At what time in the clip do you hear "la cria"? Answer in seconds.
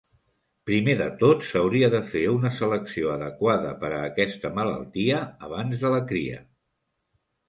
5.97-6.41